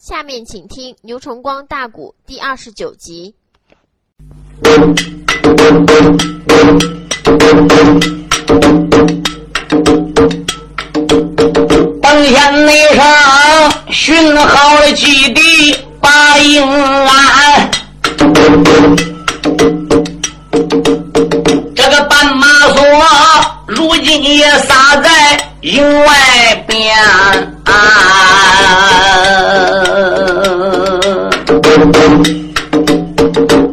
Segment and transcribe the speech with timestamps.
[0.00, 3.34] 下面请听牛崇光大鼓第二十九集。
[12.00, 13.04] 等天内上
[13.92, 17.70] 寻好了基地把营安，
[21.76, 22.82] 这个斑马索
[23.66, 27.59] 如今也撒在营外边。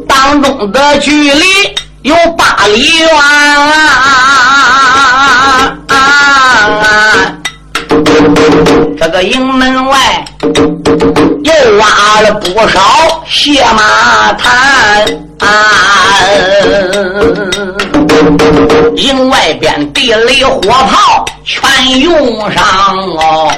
[0.06, 1.44] 当中的距离
[2.02, 3.08] 有八里远，
[8.98, 10.24] 这个营门外
[11.44, 15.06] 又挖了不少卸马滩，
[18.96, 21.24] 营外边地雷火炮。
[21.50, 22.62] 全用上
[23.16, 23.50] 哦，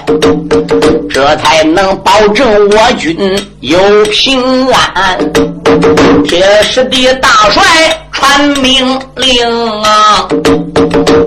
[1.11, 3.19] 这才能保证我军
[3.63, 3.81] 有
[4.13, 5.19] 平安。
[6.25, 7.65] 铁石的大帅
[8.13, 10.29] 传命令啊，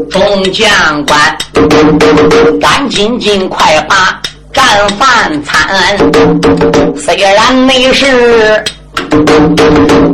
[0.09, 1.38] 众将官
[2.62, 4.22] 赶紧尽快把
[4.53, 4.66] 战
[4.97, 5.97] 饭餐。
[6.95, 8.64] 虽然那是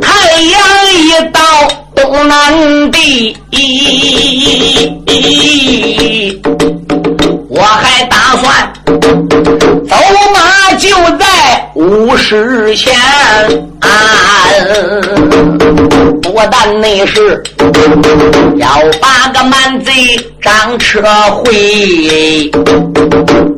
[0.01, 0.59] 太阳
[0.95, 1.39] 一到。
[12.75, 13.18] 十
[16.39, 17.43] 不但那是
[18.55, 18.67] 要
[19.01, 19.91] 把个满贼
[20.41, 21.01] 张车
[21.33, 22.49] 回，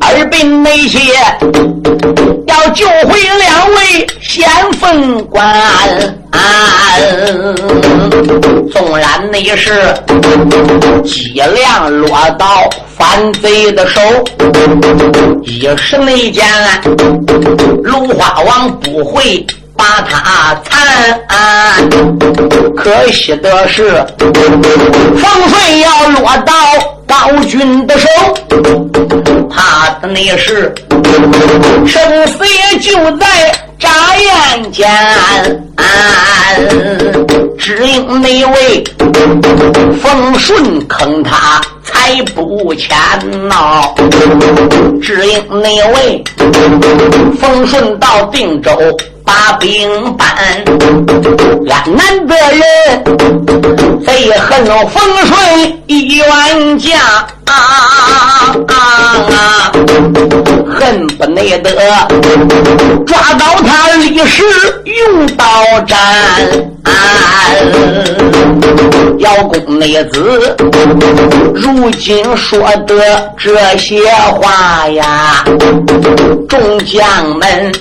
[0.00, 0.98] 而并那些
[2.48, 4.44] 要救回两位先
[4.80, 5.46] 锋官。
[8.72, 9.94] 纵然那是
[11.04, 14.00] 脊梁落到反贼的手，
[15.44, 16.44] 一时内间
[17.84, 19.46] 龙华王不会。
[19.82, 20.72] 把他残，
[22.76, 26.54] 可惜的是，风水要落到
[27.04, 28.06] 高君的手，
[29.50, 30.72] 怕的那是
[31.84, 33.26] 生死也就在
[33.76, 34.88] 眨眼间。
[37.58, 38.84] 只因那位
[40.00, 42.96] 风顺坑他才不前
[43.48, 43.82] 呐，
[45.02, 46.22] 只因那位
[47.40, 48.70] 风顺到定州。
[49.24, 50.26] 把兵搬，
[51.68, 52.60] 俺南的人
[54.04, 56.26] 贼恨风顺一员
[56.78, 56.98] 将，
[60.78, 61.70] 恨不内得
[63.06, 63.88] 抓到他
[64.26, 64.42] 是
[64.84, 65.44] 用刀
[65.86, 65.98] 斩。
[69.18, 70.56] 姚公内子
[71.54, 75.44] 如今说的这些话呀，
[76.48, 77.72] 众将们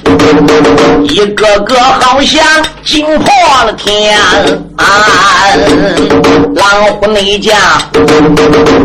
[1.04, 2.44] 一个个好像
[2.86, 3.26] 惊破
[3.66, 4.18] 了天。
[6.56, 7.58] 狼虎内将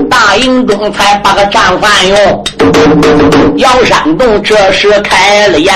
[0.09, 2.45] 大营中才把个战犯用，
[3.57, 5.73] 姚山洞这时开了眼，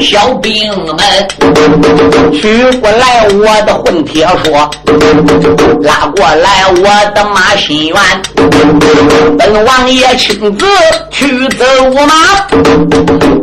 [0.00, 0.96] 小兵们
[2.32, 4.70] 取过来我的混铁说，
[5.82, 7.96] 拉过来我的马心元，
[9.38, 10.66] 本王爷亲自
[11.10, 11.64] 去走
[12.06, 12.14] 马，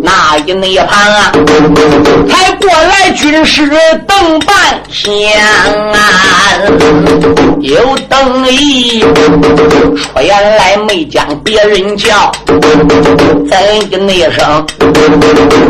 [0.01, 1.31] 那一内旁啊，
[2.29, 3.69] 才过来军师
[4.07, 4.55] 邓半
[4.91, 5.13] 仙。
[7.61, 8.99] 有邓毅，
[9.95, 14.65] 说原来没将别人叫，怎的那声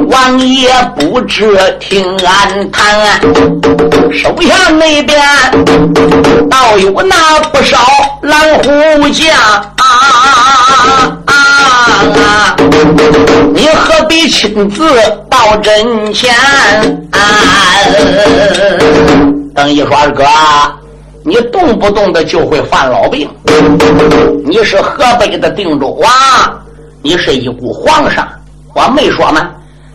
[0.09, 2.83] 王爷不知听俺谈，
[4.11, 5.21] 手下那边
[6.49, 7.77] 倒有那不少
[8.23, 9.33] 狼虎将
[9.77, 12.55] 啊啊！
[13.53, 14.85] 你何必亲自
[15.29, 16.35] 到阵前？
[19.55, 20.25] 等一说：“二哥，
[21.25, 23.29] 你动不动的就会犯老病。
[24.45, 26.09] 你是河北的定州王，
[27.01, 28.27] 你是一股皇上，
[28.75, 29.49] 我没说吗？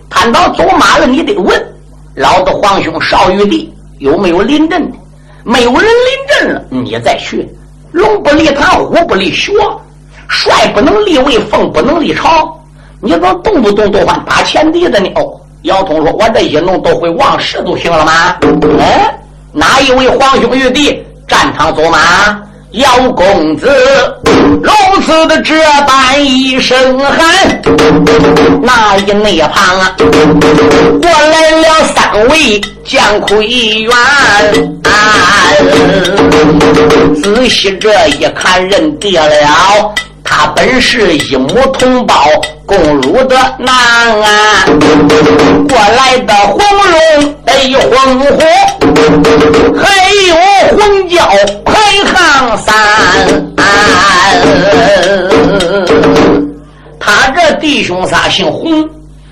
[0.09, 1.75] 看到走马了，你得问
[2.15, 4.97] 老子皇兄邵玉帝有没有临阵的？
[5.45, 5.89] 没有人临
[6.29, 7.47] 阵了，你再去。
[7.93, 9.53] 龙不立堂，虎不立穴，
[10.29, 12.59] 帅不能立位，凤不能立巢。
[13.01, 15.11] 你怎么动不动都换打前敌的呢？
[15.17, 18.13] 哦，姚通说：我这一弄都会忘事，就行了吗？
[18.81, 19.15] 哎。”
[19.51, 21.99] 哪一位皇兄玉帝战场走马？
[22.73, 23.67] 姚公子
[24.63, 24.71] 如
[25.03, 25.55] 此的这
[25.87, 27.63] 般一声喊，
[28.63, 33.91] 那一内旁啊，过来了三位将魁元。
[37.23, 39.95] 仔细这一看，认爹了。
[40.31, 41.49] 他本是一母
[41.79, 42.15] 同胞，
[42.67, 43.75] 共入的难
[44.21, 44.79] 安。
[45.67, 47.55] 过来的黄龙，哎，
[47.91, 48.29] 黄火，
[49.75, 49.89] 还
[50.29, 50.37] 有
[50.77, 51.17] 黄蛟，
[51.65, 51.73] 排
[52.13, 52.75] 行三。
[57.01, 58.87] 他这弟兄仨姓洪，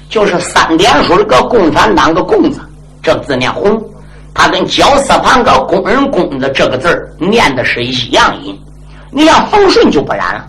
[0.09, 2.59] 就是三点水个共产党个共字，
[3.03, 3.79] 这字念洪。
[4.33, 8.59] 他跟绞丝旁个工人工字这个字念的是一样音。
[9.11, 10.47] 你像冯顺就不然了。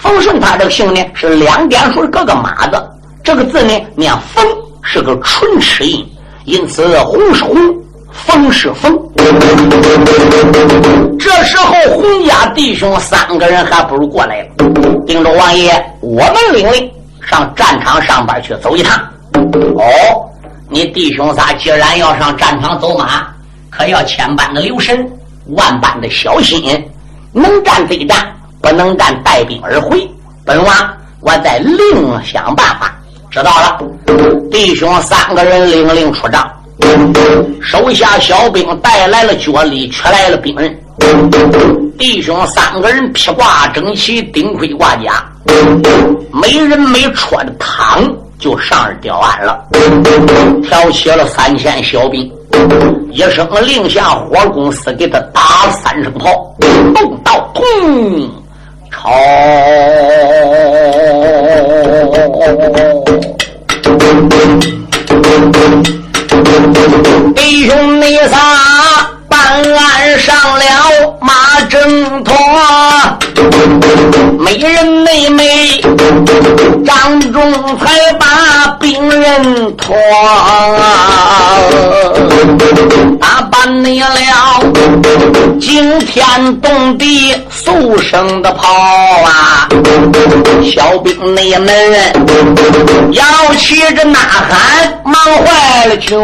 [0.00, 2.76] 冯顺他这个姓呢是两点水各个马字，
[3.24, 4.44] 这个字呢念冯
[4.82, 6.06] 是个唇齿音，
[6.44, 7.56] 因此洪是洪，
[8.12, 8.96] 冯是冯。
[11.18, 14.48] 这时候洪家弟兄三个人还不如过来了。
[15.06, 16.90] 丁州王爷，我们领令
[17.26, 19.02] 上战场上边去走一趟。
[19.34, 20.30] 哦，
[20.68, 23.26] 你弟兄仨既然要上战场走马，
[23.70, 25.10] 可要千般的留神，
[25.48, 26.62] 万般的小心。
[27.32, 28.34] 能战非战，
[28.66, 30.10] 不能战带兵而回。
[30.44, 30.74] 本王
[31.20, 32.92] 我再另想办法。
[33.30, 33.78] 知道了，
[34.50, 36.50] 弟兄三个人领令出帐，
[37.62, 40.76] 手下小兵带来了脚力，取来了兵刃。
[41.96, 45.24] 弟兄三个人披挂整齐，顶盔挂甲，
[46.32, 48.02] 没人没戳的汤
[48.36, 49.64] 就上吊岸了。
[50.64, 52.28] 挑起了三千小兵，
[53.12, 56.56] 一声令下，火公司给他打了三声炮，
[56.94, 57.62] 动刀通，
[58.90, 59.10] 朝。
[67.34, 68.36] 弟兄你仨
[69.28, 70.64] 办案上了
[71.20, 72.34] 马正拖，
[74.38, 75.80] 美人妹妹
[76.84, 78.26] 张仲才把
[78.80, 79.96] 病人拖，
[83.20, 84.08] 打扮你了
[85.60, 87.34] 惊天动地
[87.66, 88.72] 速声的炮
[89.24, 89.68] 啊！
[90.72, 91.68] 小兵你们
[93.10, 93.24] 摇
[93.58, 94.16] 旗着呐
[94.48, 96.16] 喊，忙坏了脚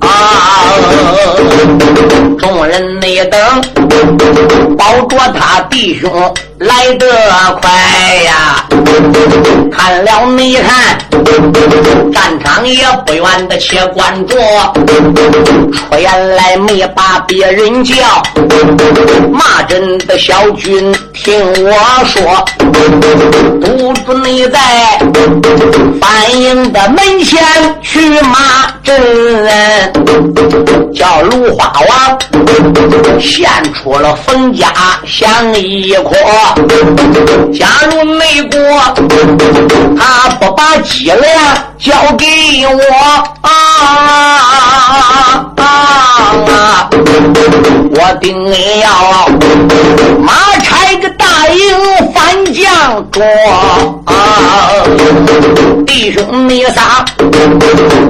[0.00, 0.68] 啊！
[2.38, 3.40] 众人内等，
[4.76, 7.06] 保着他弟兄来得
[7.60, 7.70] 快
[8.24, 8.66] 呀！
[9.70, 10.98] 看了没看，
[12.12, 14.36] 战场也不远的，且关着。
[15.88, 17.94] 出言来没把别人叫，
[19.30, 21.72] 骂阵的小军听我
[22.04, 22.44] 说，
[23.60, 24.58] 督住你在
[26.00, 27.40] 反营的门前
[27.82, 29.00] 去骂真
[29.44, 29.92] 人，
[30.92, 32.18] 叫芦花王
[33.20, 34.72] 献出了冯家
[35.06, 36.16] 香一颗。
[37.52, 38.58] 假如美国
[39.98, 41.22] 他不把脊梁
[41.78, 42.26] 交给
[42.66, 42.80] 我
[43.42, 43.50] 啊
[45.56, 46.88] 啊！
[48.00, 48.32] 我定
[48.80, 49.28] 要
[50.20, 51.08] 马拆个
[51.54, 53.24] 营反将捉
[54.06, 54.12] 啊！
[55.86, 57.04] 弟兄你仨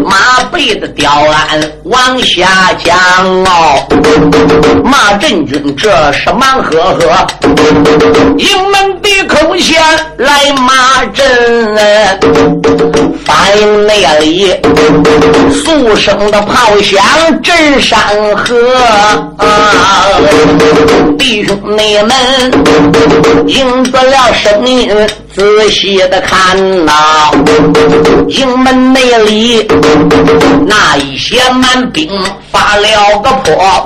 [0.04, 2.96] 马背的吊鞍往下降
[3.44, 3.86] 哦，
[4.84, 7.26] 马阵军这是忙呵呵，
[8.36, 9.80] 营门的口前
[10.18, 12.57] 来骂阵，
[13.48, 14.54] 反营那里
[15.50, 17.02] 肃声的炮响
[17.42, 17.98] 震山
[18.36, 18.54] 河
[19.38, 20.04] 啊！
[21.18, 22.12] 弟兄你们
[23.46, 24.90] 应得了声音。
[25.38, 26.92] 仔细的看呐，
[28.26, 29.64] 营门内里
[30.66, 32.10] 那一些满兵
[32.50, 33.84] 发了个破，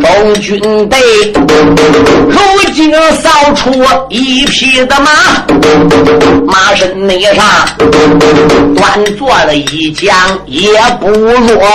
[0.00, 0.58] 中军
[0.88, 0.98] 队
[2.30, 2.38] 如
[2.74, 3.70] 今扫出
[4.08, 5.10] 一匹的马，
[6.46, 7.44] 马身内上
[8.74, 10.10] 端坐了一将
[10.46, 11.68] 也不弱，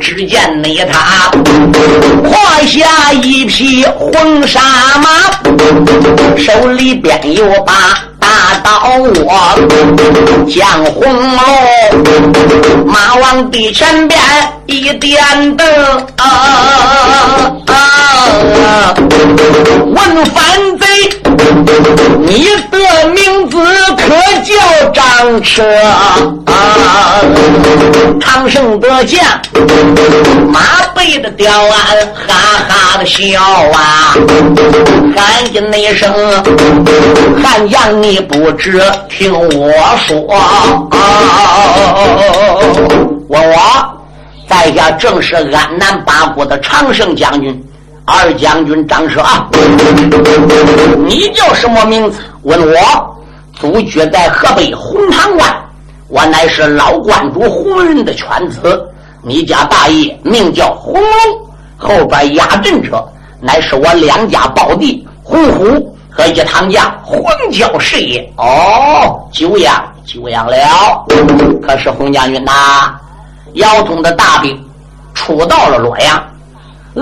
[0.00, 1.32] 只见那他
[2.30, 4.60] 胯下一匹红纱
[5.02, 5.08] 马，
[6.36, 7.55] 手里边有。
[7.64, 7.72] 把
[8.18, 8.26] 大
[8.62, 9.30] 刀握，
[10.48, 11.40] 将红楼
[12.86, 14.20] 马往地前边
[14.66, 15.66] 一点灯，
[19.86, 20.86] 问反贼，
[22.20, 22.78] 你的
[23.14, 23.56] 名字
[23.96, 24.54] 可叫
[24.90, 25.62] 张车？
[28.20, 29.20] 长生得将，
[30.52, 30.60] 马
[30.94, 31.72] 背的雕鞍，
[32.26, 32.34] 哈
[32.68, 33.40] 哈的笑
[33.72, 34.14] 啊！
[35.16, 36.12] 喊一那声，
[37.42, 39.72] 汉将你不知听我
[40.06, 40.14] 说，
[43.28, 43.56] 问我
[44.48, 47.64] 在下正是安南八国的长胜将军
[48.06, 49.48] 二将军张奢啊！
[51.04, 52.20] 你叫什么名字？
[52.42, 53.16] 问我，
[53.58, 55.54] 祖居在河北红塘关。
[56.08, 58.88] 我乃是老关主洪仁的犬子，
[59.22, 61.02] 你家大爷名叫洪龙，
[61.76, 63.04] 后边压阵者
[63.40, 67.20] 乃是我两家胞弟洪虎和一堂家洪
[67.50, 68.32] 教师爷。
[68.36, 70.56] 哦，久仰久仰了。
[71.60, 72.94] 可是洪将军呐，
[73.54, 74.64] 姚通的大兵
[75.12, 76.24] 出到了洛阳，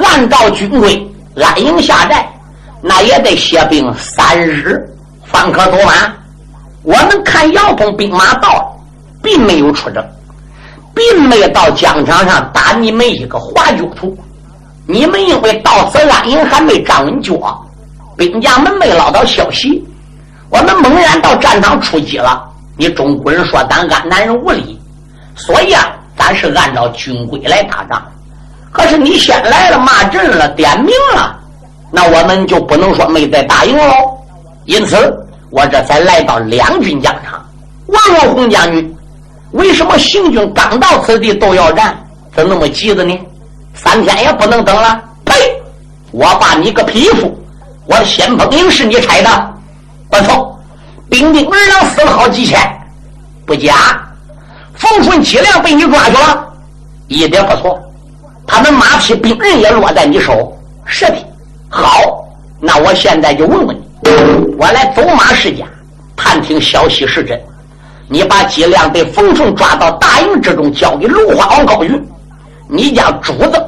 [0.03, 2.29] 按照军规安营下寨，
[2.81, 4.85] 那也得歇兵三日，
[5.25, 6.13] 方可走马。
[6.83, 8.65] 我们看姚通兵马到了，
[9.23, 10.05] 并没有出征，
[10.95, 14.17] 并没有到疆场上打你们一个花脚图。
[14.87, 17.33] 你们因为到此安营还没站稳脚，
[18.17, 19.83] 兵将们没捞到消息，
[20.51, 22.45] 我们猛然到战场出击了。
[22.77, 24.79] 你中国人说咱安南人无礼，
[25.37, 28.05] 所以啊，咱是按照军规来打仗。
[28.75, 31.39] 可是你先来了，骂阵了，点名了，
[31.93, 34.19] 那我们就不能说没在答应喽。
[34.65, 34.97] 因此，
[35.51, 37.41] 我这才来到两军疆场。
[37.87, 38.97] 问问洪将军，
[39.53, 41.97] 为什么行军刚到此地都要战？
[42.35, 43.17] 怎那么急的呢？
[43.75, 45.01] 三天也不能等了。
[45.25, 45.33] 呸！
[46.11, 47.33] 我把你个匹夫！
[47.87, 49.55] 我的先锋营是你拆的，
[50.11, 50.59] 不错。
[51.09, 52.59] 兵丁二郎死了好几千，
[53.47, 53.73] 不假。
[54.75, 56.53] 冯顺七良被你抓去了，
[57.07, 57.79] 一点不错。
[58.55, 61.17] 他们马匹兵人也落在你手，是的。
[61.69, 62.25] 好，
[62.61, 63.83] 那我现在就问问你，
[64.57, 65.65] 我来走马世家，
[66.15, 67.37] 探听消息是真。
[68.07, 72.01] 你把姬良被冯顺抓到大营之中，交给芦花王高云，
[72.69, 73.61] 你家主子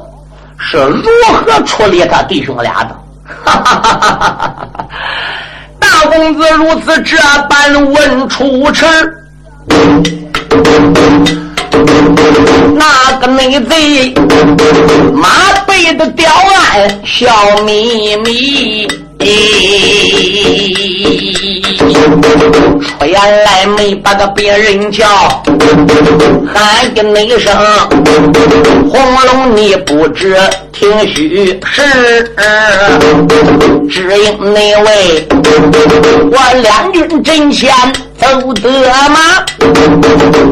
[0.57, 1.03] 是如
[1.33, 2.95] 何处理他弟兄俩的？
[3.43, 4.85] 哈哈哈哈哈哈！
[5.77, 7.17] 大公子如此这
[7.49, 8.85] 般问出迟，
[12.75, 14.13] 那个内贼
[15.13, 15.29] 马
[15.65, 17.27] 背的刁案笑
[17.65, 18.87] 眯眯。
[21.93, 25.05] 出言来没把个别人叫，
[26.53, 27.53] 喊个那声
[28.89, 30.37] 红龙，你不知
[30.71, 32.31] 听虚实，
[33.89, 35.27] 只因那位
[36.31, 37.71] 我两军阵前
[38.17, 38.69] 走得
[39.09, 39.45] 马，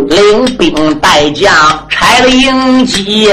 [0.08, 1.54] 领兵带将
[1.90, 3.30] 拆了营基，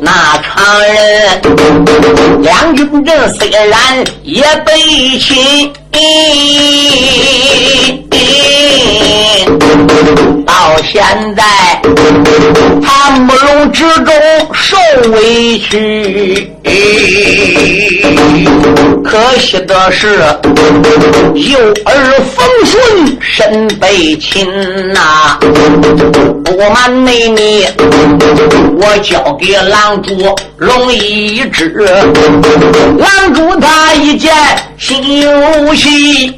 [0.00, 1.40] 那常人
[2.42, 5.72] 两军阵虽然也被擒。
[5.96, 6.46] 你。
[10.46, 11.02] 到现
[11.34, 11.42] 在，
[12.82, 14.14] 他木龙之中
[14.52, 14.76] 受
[15.10, 16.52] 委屈。
[19.04, 20.18] 可惜的是，
[21.34, 24.46] 幼儿风顺身被擒
[24.92, 25.38] 呐。
[26.44, 27.70] 不瞒妹妹，
[28.80, 31.68] 我交给狼主龙一只，
[32.98, 34.34] 狼主他一见
[34.78, 36.32] 心有喜，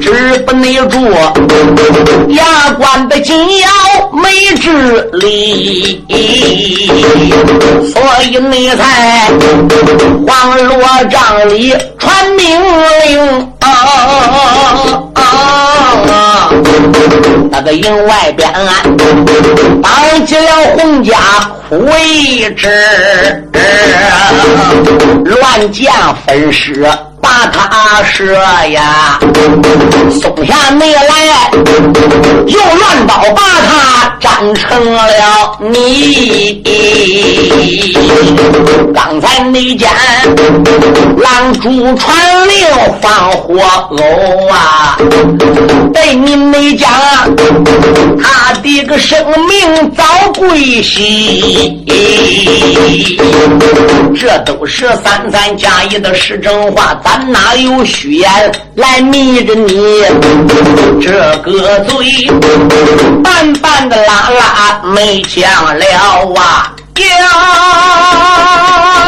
[0.00, 0.98] 止不内住
[2.28, 3.68] 牙关的紧咬
[4.12, 4.70] 没治
[5.12, 6.04] 理，
[7.92, 9.30] 所以你才
[10.26, 12.60] 黄罗帐里传命
[13.06, 13.50] 令。
[13.60, 13.66] 啊
[15.14, 16.50] 啊
[17.52, 18.82] 那个营外边啊，
[19.82, 21.16] 当起了洪家
[21.70, 22.68] 位置，
[25.24, 25.92] 乱箭
[26.26, 26.86] 分尸。
[27.20, 28.34] 把他射
[28.68, 29.18] 呀，
[30.10, 31.50] 松下内来，
[32.46, 36.62] 又乱刀把他斩成了你。
[38.94, 39.88] 刚才那间
[41.16, 42.66] 狼主传令
[43.00, 43.60] 放火
[43.90, 44.96] 偶啊，
[45.92, 46.90] 对你没讲，
[48.22, 50.04] 他的个生命早
[50.38, 51.80] 归西。
[54.14, 57.00] 这都是三三加一的实真话。
[57.02, 58.30] 咱哪有虚言
[58.74, 60.02] 来迷着你？
[61.00, 61.10] 这
[61.42, 62.28] 个嘴
[63.22, 65.40] 半半的拉拉没讲
[65.78, 65.84] 了
[66.36, 66.72] 啊！
[66.96, 67.04] 呀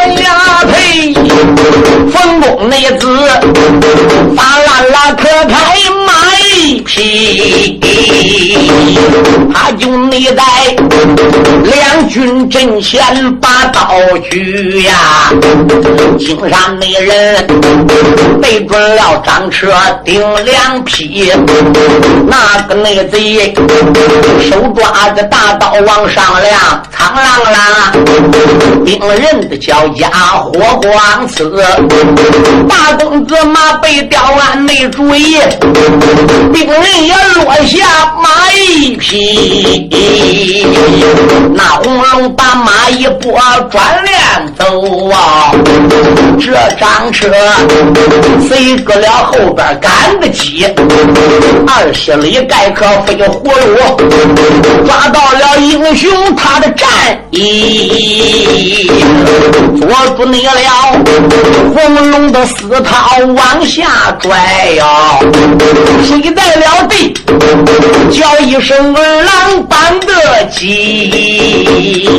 [0.07, 0.27] 呀
[0.71, 1.13] 呸！
[2.11, 3.03] 冯公那子
[4.35, 5.55] 发烂了，可开
[5.89, 6.02] 门
[6.81, 7.79] 匹，
[9.53, 10.43] 他就你在
[11.63, 13.01] 两军阵前
[13.39, 13.95] 把刀
[14.29, 14.93] 举呀！
[16.19, 17.47] 青山那人
[18.41, 21.31] 对准了张车顶两匹，
[22.27, 23.53] 那个内贼
[24.49, 27.21] 手抓着大刀往上亮，苍啷
[27.53, 30.51] 啷，兵人的脚丫火
[30.81, 31.63] 光刺，
[32.67, 35.37] 大公子马被吊鞍没注意，
[36.65, 40.65] 兵人也落下马一匹，
[41.53, 43.37] 那红龙把马一拨
[43.69, 44.15] 转脸
[44.57, 45.51] 走啊，
[46.39, 47.27] 这张车
[48.47, 50.65] 谁搁了后边赶个急，
[51.67, 53.97] 二十里盖可飞葫芦，
[54.85, 56.87] 抓到了英雄他的战
[57.31, 58.89] 衣，
[59.79, 60.51] 捉住你了，
[61.73, 65.19] 红龙的丝绦往下拽呀，
[66.05, 67.13] 谁在了地，
[68.11, 70.13] 叫一声儿郎帮得
[70.51, 72.09] 急，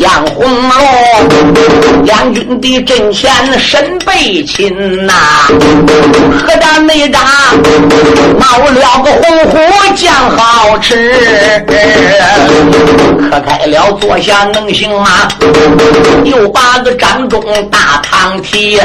[0.00, 5.12] 江红龙两军的阵前身背擒呐，
[6.38, 7.20] 何战内战
[8.38, 9.58] 闹了个红虎
[9.94, 11.12] 将好吃，
[13.30, 15.28] 磕开了坐下能行吗？
[16.24, 18.80] 又把个张中大堂提，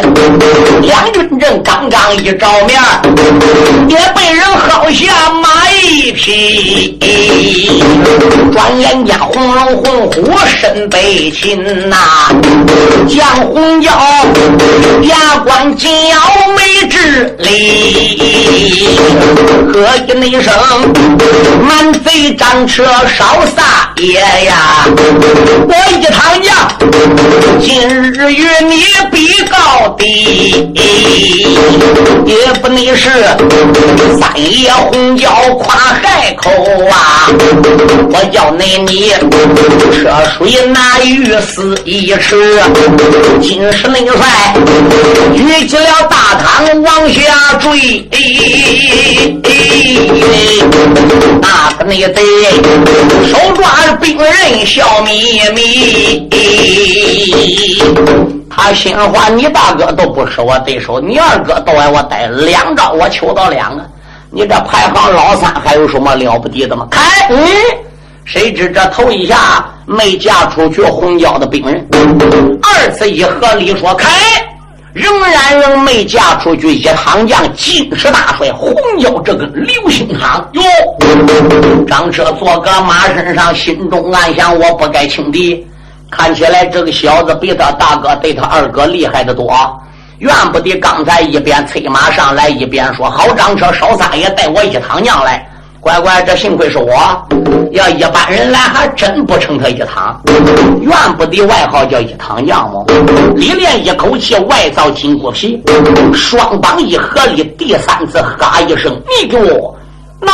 [0.82, 2.80] 两军阵刚刚一照面，
[3.88, 5.50] 也被人好下马
[5.82, 6.98] 一匹。
[8.52, 11.98] 转眼间红龙红虎身被擒呐，
[13.10, 13.92] 江红娇
[15.02, 16.18] 牙关紧咬
[16.56, 18.98] 没治理，
[19.74, 19.76] 喝
[20.26, 20.54] 一声
[21.68, 22.86] 满贼战车
[23.18, 24.86] 烧撒野呀！
[25.68, 26.50] 我一趟将
[27.62, 28.74] 今日与你
[29.12, 30.74] 比高低，
[32.26, 33.10] 也不内是
[34.20, 36.50] 三爷红椒夸海口
[36.90, 37.28] 啊！
[38.12, 39.10] 我叫你你
[39.92, 42.62] 车水那鱼死一尺，
[43.42, 44.54] 今时内帅
[45.36, 48.08] 举起了大汤往下坠，
[51.42, 51.48] 那
[51.78, 52.22] 个内贼
[53.28, 56.30] 手抓着病人笑眯眯。
[58.50, 63.84] 他心话：你大哥都不是我对手，你二哥都挨我逮两招，我求到两个。
[64.36, 66.86] 你这排行老三还有什么了不得的吗？
[66.92, 67.00] 开！
[67.30, 67.38] 嗯，
[68.26, 71.88] 谁知这头一下没嫁出去红椒的病人，
[72.62, 74.10] 二次一合理说开，
[74.92, 80.62] 仍然仍没嫁出去一汤将金石大帅红椒这个流星汤哟。
[81.88, 85.66] 张车坐个马身上，心中暗想：我不该轻敌。
[86.12, 89.50] 看起来这个小子比他大哥对他二哥厉害的多，
[90.20, 95.46] 怨不得刚才一边催马上来，一边说：“好张车少三爷带我一趟娘来。”
[95.82, 96.96] 乖乖，这幸亏是我，
[97.72, 100.20] 要一般人来还真不成他一趟。
[100.82, 102.84] 怨不得外号叫一趟娘吗？
[103.36, 105.62] 里练一口气，外造金骨皮，
[106.12, 109.76] 双膀一合力，第三次哈一声：“你给我
[110.20, 110.32] 拿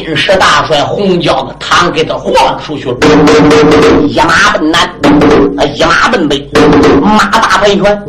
[0.00, 2.96] 金石大帅红椒的汤给他晃出去了，
[4.08, 4.90] 一马奔南，
[5.74, 6.48] 一马奔北，
[7.02, 8.04] 马大盘旋，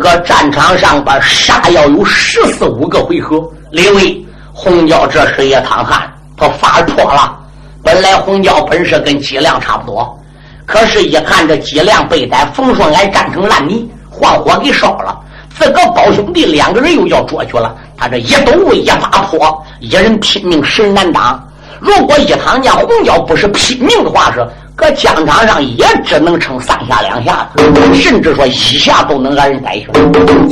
[0.00, 3.46] 搁战场上边杀要有十四五个回合。
[3.70, 7.36] 李伟，红椒这时也淌汗，他发脱了。
[7.82, 10.18] 本来红椒本事跟姬亮差不多，
[10.64, 15.20] 可是，一看这姬亮被逮，冯顺来战成烂泥，换火给烧了。
[15.56, 21.40] 自个胞兄弟两个人又要捉去了，他这一抖一发破，一人拼命十人难当。
[21.78, 27.64] 如果一堂将红椒不是拼命的话，是搁疆场上也只能撑三下两下子，
[27.94, 29.86] 甚至说一下都能让人逮去。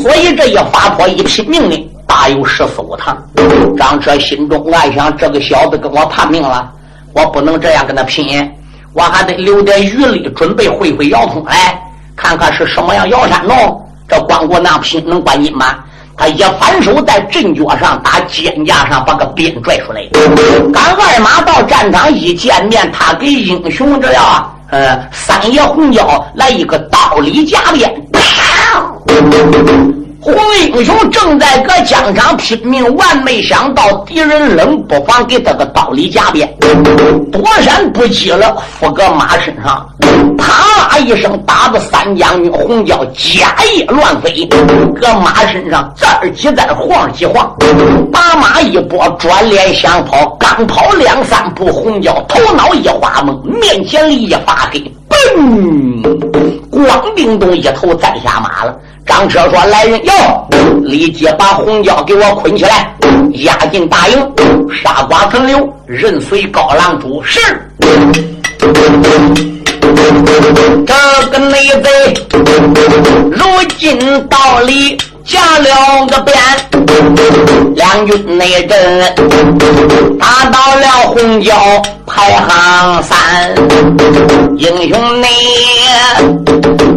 [0.01, 3.17] 所以这一发破一拼命的，大有十四五趟。
[3.77, 6.71] 张车心中暗想：这个小子跟我叛命了，
[7.13, 8.49] 我不能这样跟他拼，
[8.93, 11.77] 我还得留点余力，准备会会姚通来，
[12.15, 13.82] 看看是什么样摇山洞。
[14.13, 15.77] 这光顾那拼能关紧吗？
[16.15, 20.03] 他一反手在阵脚上打肩架上把个鞭拽出来。
[20.71, 27.91] 赶二马到战场一见面，他给英雄这样，呃，三爷红椒来一个道理夹鞭，
[30.25, 36.49] 红英雄正在搁疆场拼命，万没想到敌人冷不防给他个刀里夹鞭，
[37.33, 39.85] 躲闪不及了，伏搁马身上，
[40.39, 40.47] 啪
[40.79, 44.49] 啦一声，打的三将军红椒家叶乱飞，
[45.01, 47.53] 搁马身上这儿几儿晃几晃，
[48.13, 56.01] 把马一拨，转脸想跑，刚跑两三步，红椒头脑一花懵，面前一发黑，嘣！
[56.71, 58.79] 咣叮咚，一头栽下马了。
[59.05, 60.49] 张车说：“来人，要，
[60.83, 62.95] 立即把红椒给我捆起来，
[63.45, 64.33] 押进大营，
[64.83, 67.41] 杀瓜存留，任随高郎主。”是。
[70.87, 72.15] 这个内贼，
[73.33, 73.45] 如
[73.79, 74.97] 今道理。
[75.25, 76.35] 加了个鞭，
[77.75, 79.15] 两军内阵
[80.19, 81.55] 打到了红椒
[82.07, 83.55] 排行三，
[84.57, 85.29] 英雄内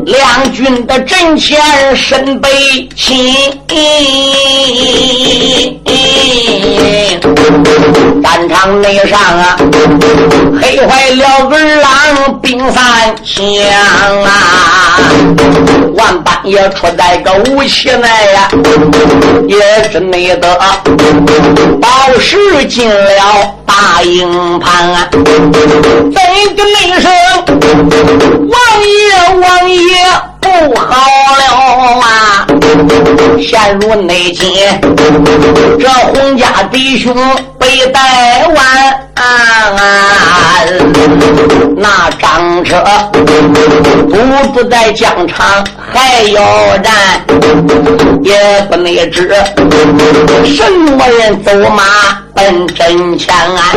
[0.05, 2.49] 两军的阵前身被
[8.23, 9.55] 战场内上啊，
[10.61, 14.29] 黑坏了儿郎兵三枪啊，
[15.95, 18.49] 万般也出在个武器内呀，
[19.47, 20.59] 也是没得
[21.81, 21.87] 宝
[22.19, 27.11] 石进了大营盘啊，这个内声，
[28.49, 28.95] 王爷
[29.41, 29.79] 王爷
[30.45, 30.95] 不好
[31.37, 31.43] 了
[32.01, 32.45] 啊！
[33.41, 34.79] 陷入内奸，
[35.79, 37.15] 这洪家弟兄
[37.57, 38.55] 被带完。
[41.77, 42.83] 那张车
[44.09, 46.93] 不不在疆场还要战，
[48.23, 49.27] 也不内知
[50.45, 51.83] 什么人走马
[52.33, 53.73] 奔阵前啊！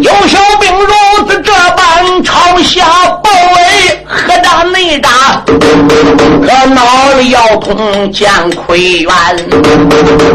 [0.00, 2.86] 有小兵如此这般朝下，
[4.86, 9.10] 可恼了姚通江奎元，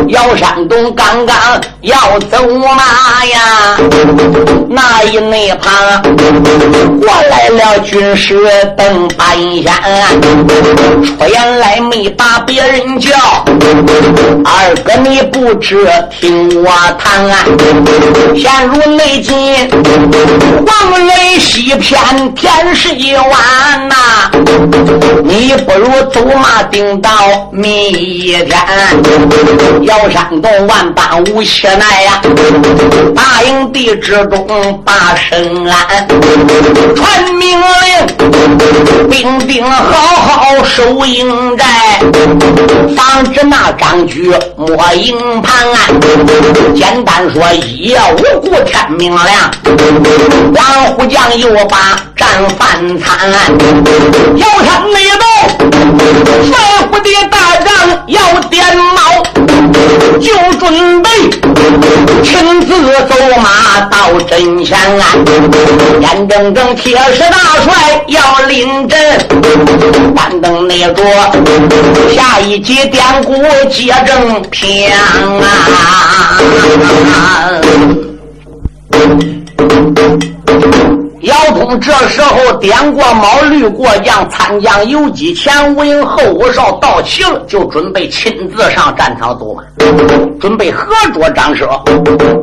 [0.10, 1.36] 姚山东刚刚
[1.82, 2.38] 要走
[2.76, 3.78] 马呀！
[4.70, 5.74] 那一内旁
[7.00, 8.36] 过来了军师
[8.78, 9.28] 邓半
[9.64, 9.74] 仙，
[11.06, 13.12] 出言来没把别人叫，
[14.44, 17.46] 二哥你不知听我谈啊，
[18.36, 19.70] 陷入内奸，
[20.68, 23.96] 黄人西偏天是一晚呐，
[25.24, 27.10] 你不如走马顶到
[27.52, 28.50] 明一天，
[29.84, 32.22] 摇山洞万般无气奈呀，
[33.16, 33.92] 大营地。
[34.02, 36.08] 之中把身安，
[36.96, 41.66] 传命令，兵丁好好守营寨，
[42.96, 45.54] 防止那张举摸营盘。
[46.76, 49.52] 简单说，一夜无故天明亮，
[50.56, 51.78] 王虎将又把
[52.16, 53.32] 战饭餐，
[54.36, 55.26] 要山内斗，
[56.44, 56.52] 帅
[56.90, 57.72] 府的大仗
[58.08, 59.00] 要点卯，
[60.20, 61.10] 就准备
[62.24, 62.70] 亲自
[63.08, 63.50] 走马。
[63.90, 65.04] 到阵前啊，
[66.00, 69.18] 眼睁睁铁石大帅要领阵，
[70.16, 71.04] 板凳那桌，
[72.16, 73.34] 下一集典故
[73.70, 75.02] 接正篇啊。
[81.62, 89.62] 姚通这时候点过卯，绿过将，参将游击，前五营后五哨到齐了，就准备亲自上战场走马，
[90.40, 91.70] 准备合捉张奢，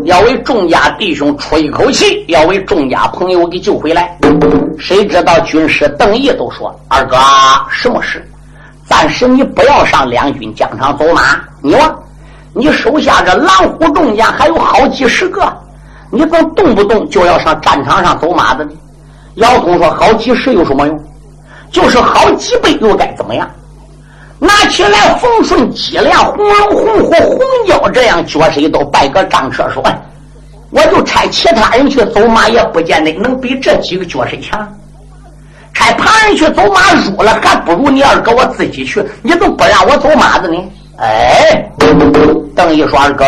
[0.05, 4.17] 要为众家弟兄出一口气，要为众家朋友给救回来。
[4.79, 7.17] 谁知道军师邓毅都说：“二哥，
[7.73, 8.25] 什么事？
[8.87, 11.93] 暂时你不要上两军疆场走马，你望，
[12.53, 15.43] 你手下这狼虎众将还有好几十个。”
[16.11, 18.71] 你怎么动不动就要上战场上走马的呢？
[19.39, 21.05] 姚通说：“好几十有什么用？
[21.71, 23.49] 就是好几倍又该怎么样？
[24.41, 29.83] 拿起来风顺、脊梁、红龙、红虎、红蛟这样角色都拜个张车说，
[30.71, 34.67] 我就差其他人去走马，也不见得能比这几个角色强。
[35.75, 39.05] 差旁人去走马输了，还不如你二哥我自己去。
[39.23, 40.59] 你都不让我走马子呢？”
[40.99, 41.71] 哎，
[42.57, 43.25] 邓毅说：“二哥。”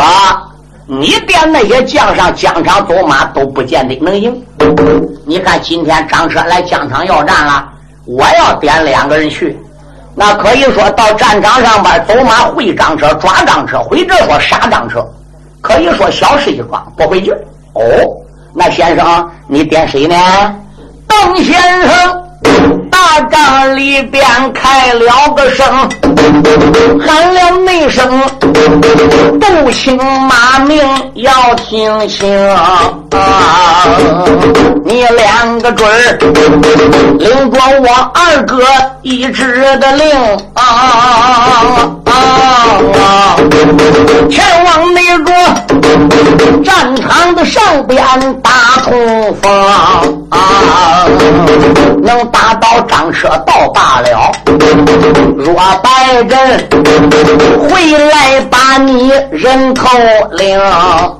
[0.92, 4.44] 你点那些将上疆场走马都不见得能赢。
[5.24, 7.64] 你看今天张车来疆场要战了，
[8.06, 9.56] 我要点两个人去，
[10.16, 15.08] 那可以说到战场上边走马会张车抓张车，或者说杀张车，
[15.60, 17.32] 可以说小事一桩，不费劲。
[17.74, 17.82] 哦，
[18.52, 20.16] 那先生你点谁呢？
[21.06, 22.19] 邓先生。
[23.10, 25.66] 大帐里边开了个声，
[27.04, 28.08] 喊了那声
[29.40, 30.80] 杜兴马命
[31.14, 32.92] 要听清啊！
[34.84, 36.18] 你两个准儿
[37.18, 38.62] 领着我二哥
[39.02, 40.08] 一支的令
[40.54, 41.90] 啊！
[44.30, 45.32] 前往那个
[46.64, 48.02] 战场的上边
[48.42, 48.50] 打
[48.84, 49.52] 冲锋
[50.30, 51.06] 啊！
[52.02, 52.68] 能打到。
[52.88, 54.32] 张车到罢了，
[55.36, 56.68] 若白人
[57.68, 59.86] 回来把你人头
[60.32, 61.12] 领啊！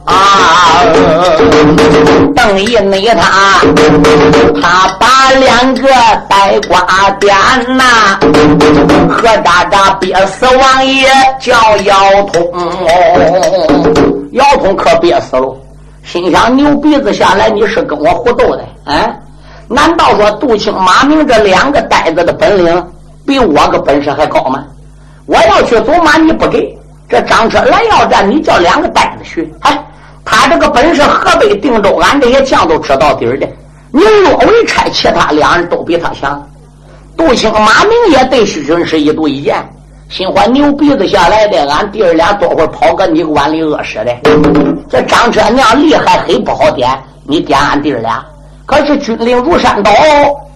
[2.35, 3.61] 邓毅内他，
[4.61, 5.89] 他把两个
[6.29, 7.37] 呆瓜点
[7.77, 8.19] 呐，
[9.09, 11.07] 何渣渣憋死王爷
[11.41, 11.55] 叫
[11.85, 12.45] 姚通，
[14.33, 15.57] 姚通可憋死了，
[16.05, 19.21] 心想牛鼻子下来，你是跟我胡斗的，哎。
[19.73, 22.87] 难道说杜青、马明这两个呆子的本领
[23.25, 24.65] 比我个本事还高吗？
[25.27, 26.77] 我要去走马，你不给；
[27.09, 29.55] 这张车来要战，你叫两个呆子去。
[29.61, 29.81] 哎，
[30.25, 33.49] 他这个本事，河北定州俺这些将都知道底儿的。
[33.93, 36.45] 你若为差，其他两人都比他强。
[37.17, 39.57] 杜青、马明也对徐军师一度一见，
[40.11, 44.13] 心怀牛鼻子下来的，俺弟儿俩多会儿跑个你个碗里饿死的。
[44.91, 46.91] 这张车娘厉害，黑不好点，
[47.23, 48.21] 你点俺弟儿俩。
[48.67, 49.93] 可是军令如山倒，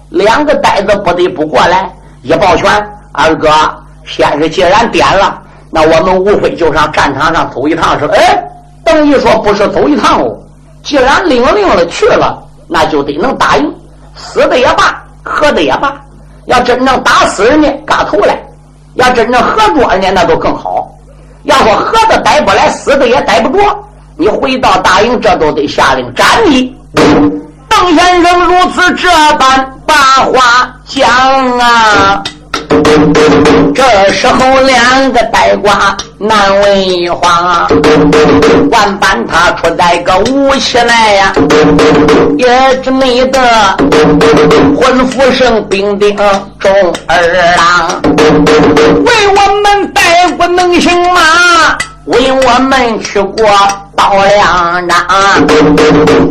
[0.09, 1.89] 两个呆子不得不过来
[2.23, 2.69] 一抱拳。
[3.13, 3.49] 二哥，
[4.05, 5.41] 先是既然点了，
[5.71, 8.07] 那我们无非就上战场上走一趟是？
[8.07, 8.45] 哎，
[8.85, 10.37] 等于说不是走一趟哦。
[10.83, 13.73] 既然领令了去了，那就得能打赢，
[14.17, 15.95] 死的也罢，喝的也罢。
[16.47, 18.35] 要真正打死人家，嘎头来；
[18.95, 20.89] 要真正合作呢，那都更好。
[21.45, 23.63] 要说合的逮不来，死的也逮不着，
[24.17, 26.75] 你回到大营，这都得下令斩你。
[26.95, 31.09] 邓先生如此这般把话讲
[31.59, 32.23] 啊。
[33.75, 37.67] 这时候，两个呆瓜难为话，
[38.71, 41.33] 万般他出在个武器来呀，
[42.39, 43.41] 也只没得
[44.77, 46.73] 魂符圣兵丁中
[47.07, 47.17] 二
[47.57, 48.01] 郎，
[49.05, 51.21] 为我们带不能行吗？
[52.07, 53.47] 为我们去过
[53.97, 55.07] 刀两张，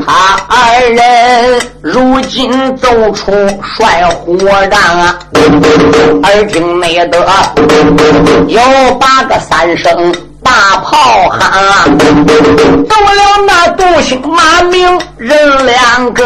[0.06, 3.32] 他二人如今走出
[3.64, 5.18] 帅虎帐啊！
[6.24, 7.18] 耳听没得
[8.48, 8.62] 有
[9.00, 16.24] 八个三声大炮喊，走了那杜兴马明人两个，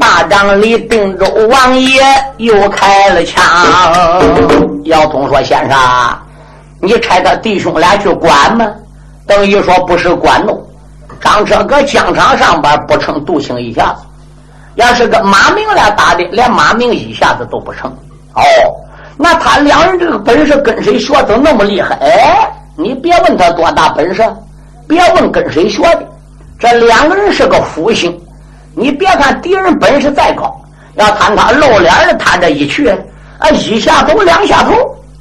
[0.00, 2.02] 大帐里定州王爷
[2.38, 3.44] 又开了枪。
[4.86, 5.78] 姚通说：“先生。”
[6.80, 8.66] 你差他弟兄俩去管吗？
[9.26, 10.60] 等于说不是管弄。
[11.20, 14.06] 张车搁疆场上边不成杜兴一下子，
[14.76, 17.90] 要是跟马明俩打的，连马明一下子都不成。
[18.34, 18.42] 哦，
[19.18, 21.94] 那他两人这个本事跟谁学都那么厉害？
[21.96, 24.24] 哎，你别问他多大本事，
[24.88, 26.02] 别问跟谁学的，
[26.58, 28.18] 这两个人是个福星。
[28.74, 30.58] 你别看敌人本事再高，
[30.94, 32.88] 要看他露脸的，他这一去
[33.38, 34.72] 啊，一下头两下头。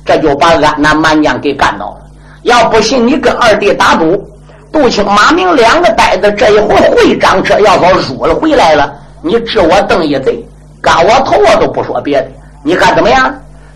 [0.09, 2.01] 这就把俺那蛮将给干倒了。
[2.41, 4.27] 要不信，你跟二弟打赌，
[4.71, 8.91] 杜青、马明两个呆子，这一回会张车，要说输了回来了，
[9.21, 10.43] 你治我邓一贼，
[10.81, 12.27] 干我头我都不说别的，
[12.63, 13.31] 你看怎么样？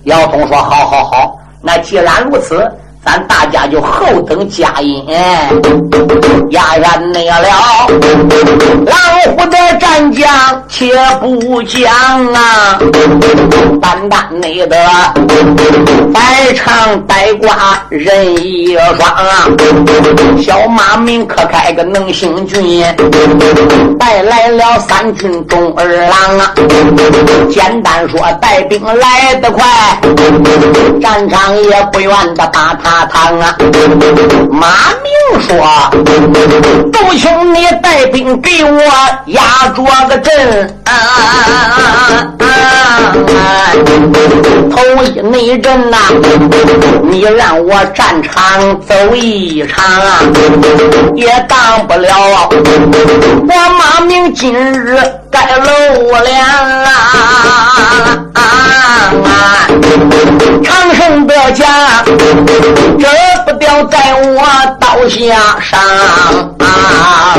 [0.06, 2.67] 姚通说：“好好好，那既然如此。”
[3.06, 5.06] 咱大家就后等佳音，
[6.52, 7.36] 压然没了。
[8.86, 8.96] 老
[9.32, 11.84] 虎的战将且不讲
[12.34, 12.80] 啊，
[13.82, 14.76] 单单那个
[16.13, 19.50] 百场呆瓜人一双啊。
[20.42, 22.84] 小马明可开个能行军，
[24.00, 26.54] 带来了三军中二郎啊。
[27.52, 29.66] 简单说，带兵来得快，
[31.02, 32.92] 战场也不远的把他。
[32.93, 33.56] 大唐啊！
[34.51, 34.67] 马
[35.01, 35.58] 明说
[36.93, 38.79] ：“杜兄，你带兵给我
[39.25, 39.41] 压
[39.75, 40.79] 着个阵，
[44.69, 45.97] 头一内阵呐，
[47.01, 50.19] 你让我战场走一场啊，
[51.15, 52.47] 也当不了。
[52.51, 54.99] 我马明今日
[55.32, 56.91] 该露脸啊！
[60.63, 61.65] 长生的家。”
[62.99, 63.08] 这
[63.45, 64.41] 不掉在我
[64.79, 65.79] 刀下上
[66.60, 67.36] 啊！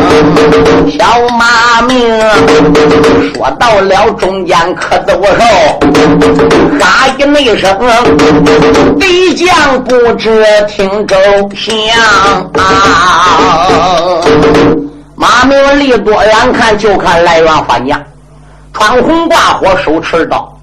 [0.90, 1.04] 小
[1.38, 2.20] 马明
[3.32, 5.44] 说到了中间可走手，
[6.78, 7.78] 哈一那声，
[8.98, 11.16] 敌将不知听周
[11.56, 11.72] 详
[12.58, 13.68] 啊！
[15.16, 17.98] 马明离多远看就看来元反将，
[18.72, 20.53] 穿红挂火，手持刀。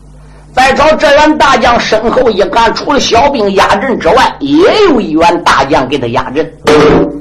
[0.53, 6.51] 再朝这员大将身后一看，除了小兵压阵之外，也有一员大将给他压阵。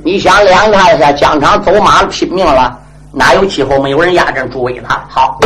[0.04, 2.76] 你想两下下，疆场走马拼命了，
[3.12, 5.00] 哪有气候没有人压阵助威他？
[5.08, 5.38] 好，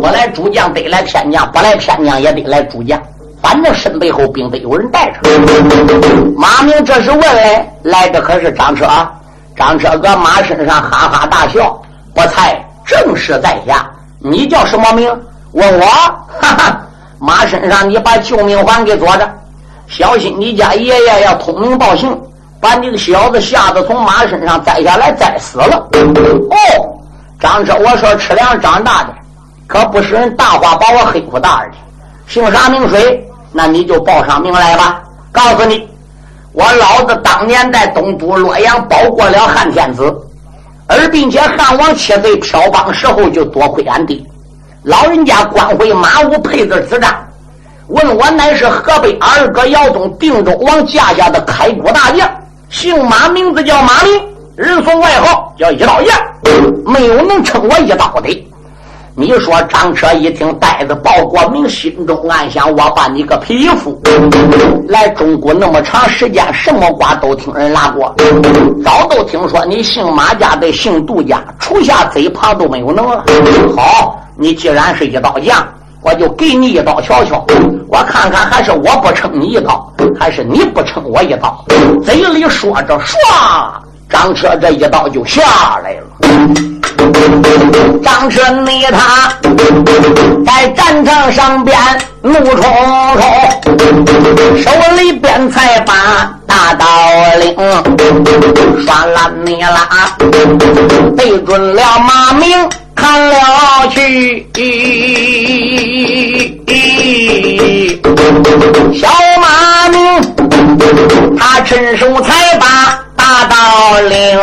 [0.00, 3.00] 不来主将得来偏将，不来偏将也得来主将，
[3.40, 5.20] 反正身背后兵得有人带着。
[6.36, 8.86] 马明这是问来，来的可是张车。
[9.56, 11.80] 张车搁马身上哈哈大笑，
[12.14, 13.88] 不猜正是在下。
[14.18, 15.08] 你叫什么名？
[15.52, 15.86] 问我，
[16.40, 16.80] 哈哈。
[17.18, 19.28] 马身上，你把救命环给捉着，
[19.88, 22.16] 小心你家爷爷要通名报信，
[22.60, 25.88] 把你个小子吓得从马身上栽下来，栽死了。
[26.50, 26.98] 哦，
[27.40, 29.14] 张车，我说吃粮长大的，
[29.66, 31.76] 可不是人大话把我黑乎大儿的。
[32.26, 33.24] 姓啥名谁？
[33.52, 35.02] 那你就报上名来吧。
[35.32, 35.88] 告诉你，
[36.52, 40.14] 我老子当年在东都洛阳保过了汉天子，
[40.86, 44.26] 而并且汉王窃贼飘邦时候就多亏俺地。
[44.84, 47.12] 老人家关回马武配字子章，
[47.88, 52.30] 问我乃是河北二哥姚东定州王家家的开国大将，
[52.70, 54.22] 姓马，名字叫马明，
[54.56, 56.14] 人送外号叫一刀剑，
[56.86, 58.48] 没有能称我一刀的。
[59.20, 64.00] 你说张车一听带着报国明，心中暗想：我把你个匹夫！
[64.86, 68.14] 来中国那么长时间，什么瓜都听人拉过，
[68.84, 73.24] 早都听说你姓马家的姓杜家，除下贼旁都没有能了。
[73.76, 75.66] 好，你既然是一刀将，
[76.00, 77.44] 我就给你一刀瞧瞧，
[77.88, 81.64] 我看看还是我不撑你一刀，还是你不撑我一刀。
[82.04, 83.16] 嘴里说着，唰，
[84.08, 85.42] 张车这一刀就下
[85.82, 86.02] 来了。
[88.02, 89.32] 张车你他
[90.44, 91.78] 在战场上边
[92.22, 92.62] 怒冲
[93.14, 93.22] 冲，
[94.62, 95.94] 手里边才把
[96.46, 96.86] 大刀
[97.38, 97.54] 领，
[98.84, 100.16] 刷啦你啦，
[101.16, 104.46] 对准了马明砍了去。
[108.98, 109.08] 小
[109.40, 109.98] 马明
[111.38, 112.77] 他伸手才把。
[113.88, 114.38] 大道领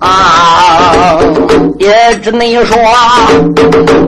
[0.00, 1.16] 啊，
[1.78, 2.76] 也只能说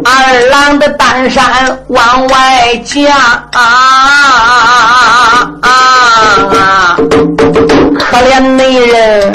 [0.04, 1.42] 二郎的单山
[1.88, 3.16] 往外嫁
[3.52, 3.60] 啊
[5.62, 6.96] 啊！
[7.98, 9.32] 可怜那人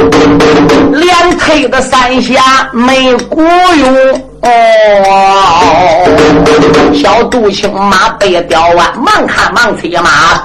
[0.91, 4.28] 连推的三下没鼓用。
[4.41, 4.49] 哦，
[6.93, 10.41] 小杜青马背吊弯，忙看忙催马，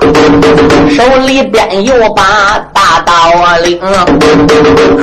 [0.91, 3.81] 手里边又把大刀啊领，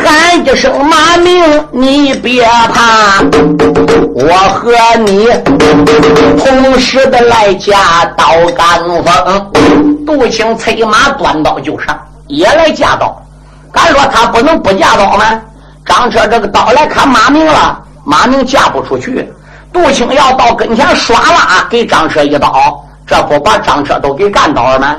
[0.03, 3.21] 喊一声马名，你别怕，
[4.13, 4.71] 我和
[5.05, 5.29] 你
[6.43, 8.25] 同时的来架刀
[8.55, 9.51] 杆锋。
[10.05, 13.15] 杜青催马端刀就上，也来架刀。
[13.71, 15.39] 敢说他不能不架刀吗？
[15.85, 17.79] 张车这个刀来砍马明了。
[18.11, 19.25] 马明嫁不出去，
[19.71, 24.97] 杜青要到跟前唰啦给张车一刀，这不把张车都给干倒了吗？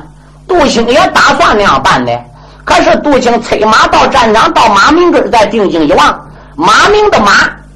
[0.48, 2.18] 杜青也打算那样办的，
[2.64, 7.32] 可是杜青催马到战场，到马明这儿再定睛一望，马明的马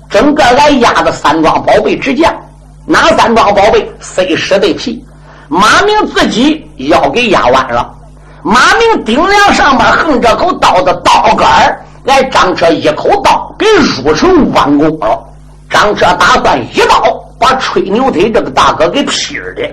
[0.09, 2.35] 整个来压着三桩宝贝之将，
[2.87, 3.93] 哪三桩宝贝？
[4.01, 5.05] 碎尸的皮，
[5.49, 7.93] 马明自己腰给压弯了，
[8.43, 11.83] 马明顶梁上面横着口刀的刀杆儿。
[12.07, 15.19] 来，张车一口刀给入成弯弓了。
[15.69, 17.03] 张车打算一刀
[17.37, 19.69] 把吹牛腿这个大哥给劈了的。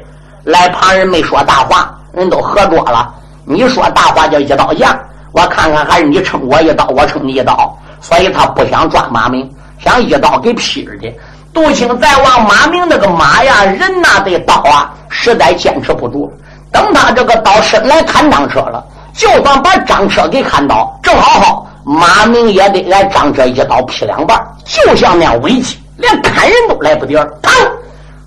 [0.46, 3.14] 来，旁人没说大话，人都喝多了。
[3.46, 4.98] 你说大话叫一刀将，
[5.32, 7.78] 我看看还是你撑我一刀，我撑你一刀。
[8.02, 9.48] 所以他不想抓马明，
[9.80, 11.14] 想一刀给劈了的。
[11.54, 16.34] 杜青再往马明那个马呀、人呐的刀啊，实在坚持不住。
[16.72, 21.63] 等他这个刀伸来砍张车了，就算把张车给砍倒，正好好。
[21.84, 27.52] 马明也得来张这一刀劈两半，就像那危机，连砍人都来不得，砰！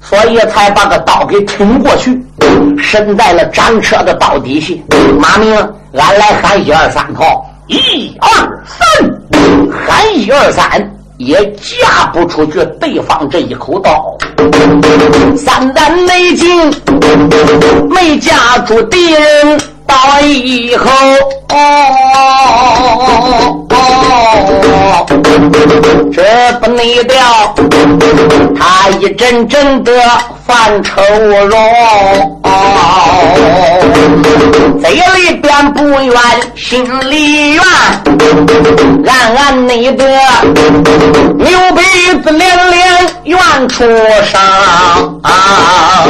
[0.03, 2.23] 所以才把个刀给挺过去，
[2.79, 4.73] 伸在了张车的刀底下。
[5.19, 5.53] 马明，
[5.95, 8.29] 俺来喊一二三炮，一二
[8.67, 8.87] 三，
[9.73, 14.17] 喊一二三，也架不出去对方这一口刀。
[15.37, 16.73] 三弹没进，
[17.91, 19.61] 没架住敌人。
[19.87, 20.87] 到以后
[21.49, 21.55] 哦
[23.71, 25.07] 哦，
[26.13, 26.23] 这
[26.61, 27.55] 不内掉，
[28.59, 29.93] 他一阵阵的
[30.47, 31.51] 犯愁容，
[34.81, 36.15] 嘴里边不怨，
[36.55, 37.63] 心里怨，
[39.05, 40.05] 暗暗内的
[41.37, 41.83] 牛鼻
[42.23, 42.79] 子连连
[43.25, 43.37] 怨
[43.69, 43.85] 出
[44.25, 44.41] 声
[45.23, 46.05] 啊！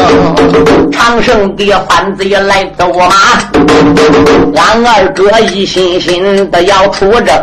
[0.92, 3.16] 长生的贩子也来走马。
[4.54, 7.34] 俺二哥一心心的要出征，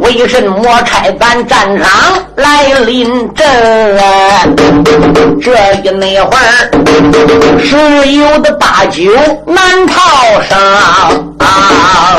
[0.00, 1.88] 为什么拆咱战场
[2.36, 3.46] 来临阵？
[5.42, 6.70] 这一那会儿，
[7.64, 7.76] 十
[8.12, 9.02] 有的八九
[9.46, 10.58] 难逃生。
[11.38, 12.16] 啊！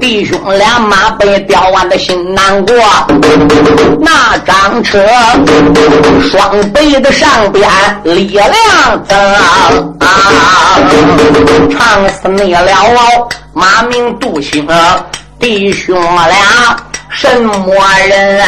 [0.00, 2.74] 弟兄俩马被吊完的心难过，
[4.00, 5.04] 那张车
[6.30, 7.68] 双背的上边
[8.04, 9.18] 力量增
[9.98, 10.08] 啊！
[11.70, 12.70] 唱死你了，
[13.52, 14.66] 马明杜兴
[15.38, 16.76] 弟兄俩
[17.10, 17.54] 什么
[18.06, 18.38] 人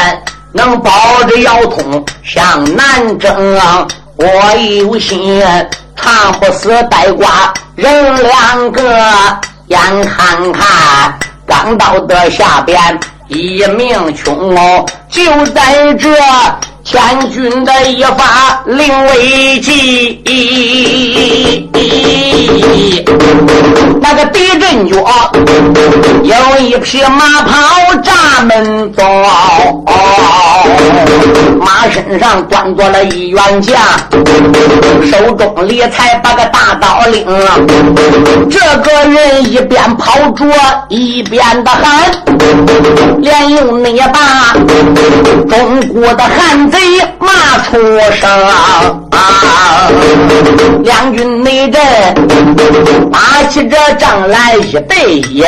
[0.54, 0.90] 能保
[1.24, 3.60] 着腰痛向南征？
[4.16, 5.44] 我有心
[5.96, 8.82] 他不死呆瓜人两个。
[9.68, 12.78] 眼看看，刚到的下边
[13.28, 16.14] 一命穷哦，就在这
[16.84, 20.22] 千军的一发令危机，
[24.02, 25.32] 那个地震脚
[26.22, 27.52] 有一匹马跑
[28.02, 29.02] 咱们走，
[32.14, 33.76] 身上端坐了一员将，
[35.10, 37.26] 手中理财把个大刀领。
[38.48, 40.46] 这个人一边跑着
[40.90, 42.08] 一边的喊，
[43.18, 44.52] 连用那把
[45.48, 46.78] 中国的汉贼
[47.18, 47.80] 骂出
[48.12, 49.10] 声！
[50.82, 51.80] 两军内阵
[53.10, 55.44] 打起这仗来一对一，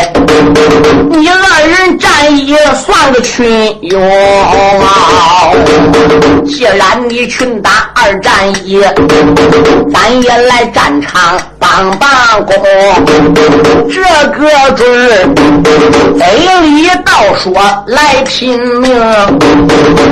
[1.11, 3.47] 你二人战役算个群
[3.83, 4.01] 勇！
[6.47, 8.33] 既然你群打二战
[8.65, 8.81] 一，
[9.93, 12.55] 咱也来战场帮帮工。
[13.93, 15.23] 这个准儿
[16.17, 16.27] 嘴
[16.63, 17.53] 里倒说
[17.87, 18.95] 来拼命，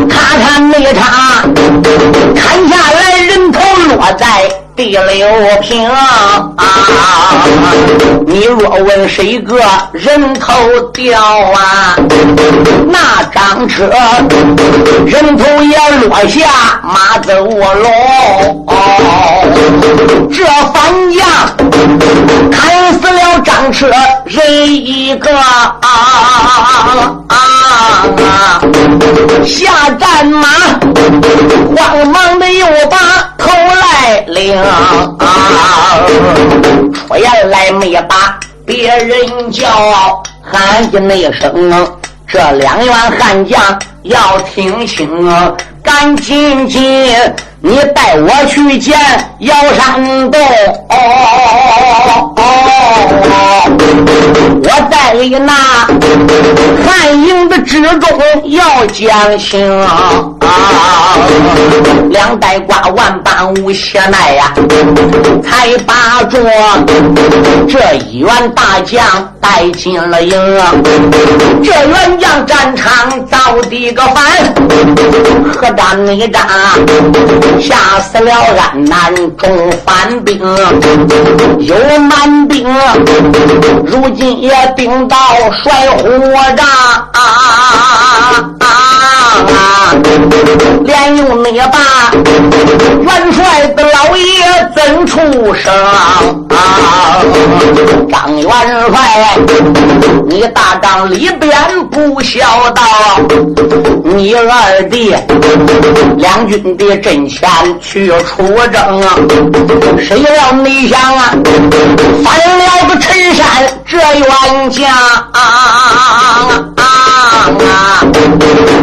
[0.08, 1.02] 看看那场
[2.34, 3.52] 砍下来人
[3.96, 4.63] 我在。
[4.76, 5.28] 第六
[5.62, 6.50] 平啊！
[8.26, 9.60] 你若问谁个
[9.92, 10.52] 人头
[10.92, 11.96] 掉啊？
[12.88, 13.88] 那张车
[15.06, 18.66] 人头也落下马走龙。
[20.32, 21.24] 这反将
[22.50, 23.88] 砍死了张车
[24.24, 25.78] 人一个啊！
[29.46, 30.48] 下战马，
[31.76, 32.96] 慌忙的又把
[33.38, 34.63] 头来领。
[34.68, 35.98] 啊
[37.08, 41.86] 出言来没把别人叫，喊起那声，
[42.26, 43.60] 这两员悍将
[44.02, 45.08] 要听清，
[45.82, 47.14] 赶紧紧，
[47.66, 48.94] 你带我去见
[49.38, 50.38] 姚山洞。
[54.62, 55.48] 我在那
[56.84, 58.10] 汉营的之中
[58.44, 61.16] 要讲情啊，
[62.10, 64.52] 两代挂万般无邪奈呀，
[65.42, 66.38] 才把着
[67.66, 69.02] 这一员大将
[69.40, 70.38] 带进了营。
[71.62, 73.38] 这员将战场遭
[73.70, 74.22] 的个反，
[75.54, 76.46] 何战内战，
[77.60, 80.38] 吓死了安南中反兵，
[81.60, 82.66] 有满兵。
[83.84, 85.16] 如今也顶到
[85.62, 86.02] 甩火
[86.56, 86.66] 仗，
[90.84, 91.78] 连用那把
[93.02, 94.24] 元帅的老爷
[94.74, 95.18] 怎出
[95.54, 95.72] 声？
[98.10, 98.48] 张元
[98.90, 99.38] 帅，
[100.26, 101.52] 你大帐里边
[101.90, 102.82] 不孝道，
[104.04, 105.14] 你二弟
[106.16, 107.43] 两军的阵前
[107.80, 109.16] 去出征啊，
[109.98, 111.32] 谁料没想啊，
[112.24, 113.44] 翻了个陈山
[113.84, 114.84] 这员将。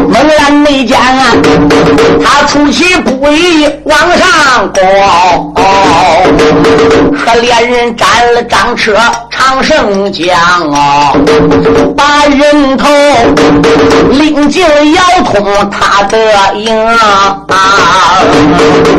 [0.08, 1.00] 猛然内见，
[2.24, 5.54] 他出其不意往上攻，
[7.18, 8.96] 和连人斩了张车
[9.42, 10.38] 长胜将
[10.72, 11.14] 啊，
[11.98, 12.88] 把人头
[14.12, 14.64] 领进
[14.94, 16.18] 腰通他的
[16.56, 17.44] 营啊，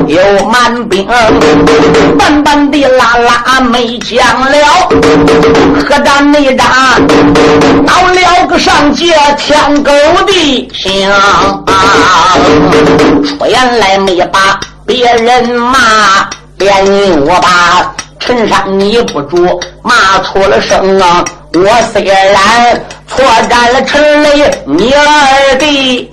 [0.09, 1.07] 有满兵
[2.19, 4.59] 慢慢的拉拉没将了，
[5.89, 6.67] 何战内战
[7.87, 9.93] 闹了个上界天狗
[10.27, 11.09] 地形。
[11.09, 12.37] 啊！
[13.25, 15.79] 出言来没把别人骂，
[16.59, 16.85] 连
[17.21, 17.95] 我把
[18.25, 21.25] 衬衫你不着骂出了声啊！
[21.55, 22.81] 我虽然
[23.17, 26.09] 错占了陈雷你二弟，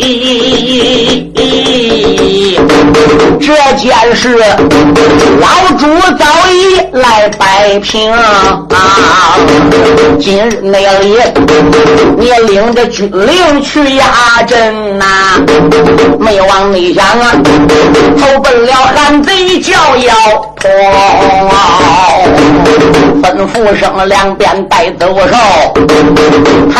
[3.39, 3.47] 这
[3.77, 4.37] 件事
[5.39, 5.47] 老
[5.77, 5.87] 主
[6.17, 8.65] 早已来摆平啊！
[10.19, 11.17] 今日那里
[12.17, 15.05] 你领着军令去压阵呐，
[16.19, 17.31] 没往内想啊，
[18.19, 20.13] 投奔了汉贼叫要
[20.57, 20.69] 通，
[23.23, 25.07] 吩咐声两边带走。
[25.17, 25.35] 手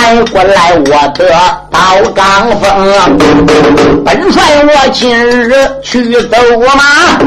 [0.10, 0.84] 抬过来我
[1.14, 1.30] 的
[1.70, 1.80] 刀
[2.16, 5.54] 钢锋，本帅我今日
[5.84, 6.36] 去走
[6.76, 7.20] 马，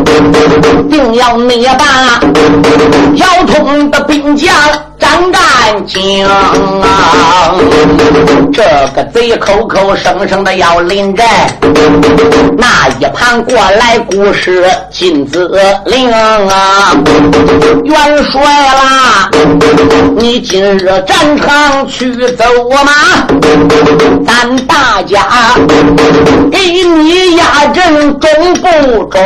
[0.91, 2.18] 定要灭霸
[3.14, 4.53] 腰痛的兵将。
[5.03, 7.55] 张干净啊！
[8.53, 8.62] 这
[8.94, 11.26] 个贼口口声声的要临阵，
[12.57, 15.50] 那一旁过来故事金子
[15.86, 16.94] 令啊！
[17.82, 19.28] 元帅啦，
[20.16, 22.44] 你今日战场去走
[22.84, 23.26] 马，
[24.24, 25.26] 咱大家
[26.53, 29.20] 给你压阵中不中？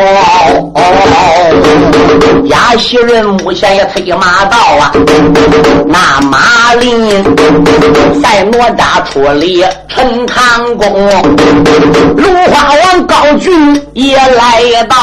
[2.44, 4.92] 压西人目前也催马到啊！
[5.86, 7.22] 那马林
[8.22, 11.08] 在哪吒处理陈塘宫，
[12.16, 13.50] 芦花王高举
[13.92, 14.96] 也来到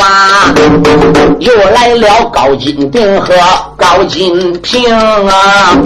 [0.00, 0.54] 啊！
[1.38, 3.34] 又来了高金定和
[3.76, 4.90] 高金平
[5.28, 5.76] 啊，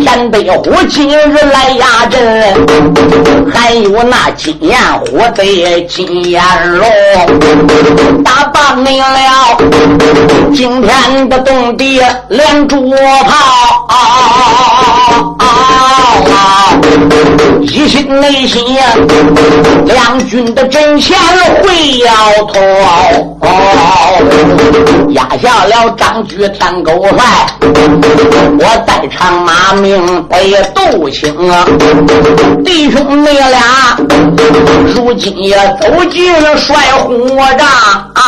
[0.00, 2.54] 田北虎今日来压阵，
[3.52, 6.42] 还有那金焰虎的金焰
[6.76, 6.88] 龙，
[8.24, 9.58] 打罢没了，
[10.54, 13.43] 今天的东地连珠炮。
[17.60, 18.82] 一心内心呀，
[19.84, 21.18] 两军的阵前
[21.62, 22.14] 会要
[22.46, 22.62] 痛，
[25.12, 27.24] 压下了张举天狗帅，
[28.58, 31.66] 我在场马命得斗清啊！
[32.64, 33.96] 弟兄你俩，
[34.94, 37.26] 如今也走进了帅虎
[37.58, 37.66] 帐
[38.14, 38.22] 啊！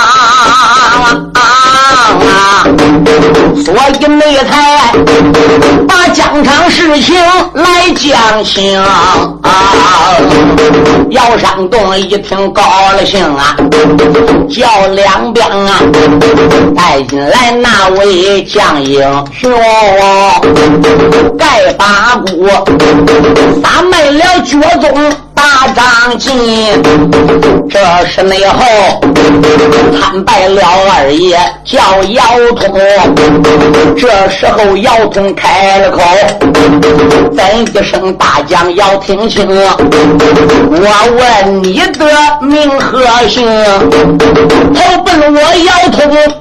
[3.65, 4.93] 所以没才
[5.89, 7.17] 把疆场事情
[7.55, 9.29] 来讲清啊！
[11.11, 12.63] 姚山东一听高
[12.97, 13.57] 了兴啊，
[14.49, 15.81] 叫两边啊
[16.77, 19.01] 带进来那位将英
[19.33, 19.51] 雄，
[21.39, 22.49] 盖八股
[23.63, 25.13] 撒卖了脚宗。
[25.37, 26.35] 大张进，
[27.71, 28.65] 这是内后
[29.93, 31.39] 参拜了二爷
[31.77, 32.23] 叫姚
[32.55, 32.75] 通。
[33.97, 36.01] 这时候姚通开了口，
[37.37, 39.47] 怎一声大将要听清？
[39.47, 40.79] 我
[41.19, 42.07] 问你的
[42.41, 43.47] 名和姓，
[44.75, 46.01] 投奔我姚通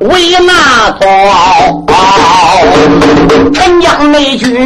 [0.10, 0.14] 为
[0.46, 0.52] 哪
[1.02, 1.04] 通？
[3.54, 4.58] 陈江那句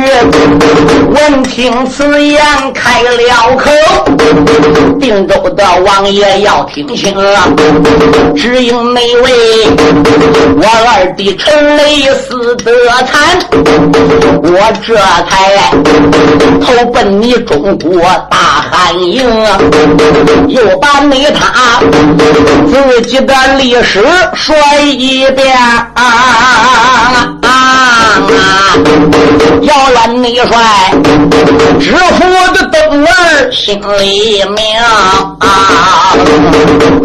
[1.09, 2.39] 闻听此言
[2.73, 3.09] 开了
[3.57, 3.71] 口。
[4.99, 7.15] 定州的王爷要听清，
[8.35, 9.31] 只因那位
[10.61, 12.69] 我二弟陈雷死得
[13.05, 13.39] 惨，
[14.43, 14.97] 我这
[15.29, 15.31] 才
[16.59, 18.37] 投奔你中国大
[18.69, 19.23] 汉营，
[20.49, 21.79] 又把你他
[22.67, 24.05] 自己的历史
[24.35, 25.57] 说一遍。
[25.93, 25.95] 啊
[29.61, 30.91] 姚元内帅，
[31.79, 34.63] 知府的邓儿心里明
[35.39, 36.13] 啊，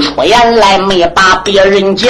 [0.01, 2.09] 出言来没把别人叫，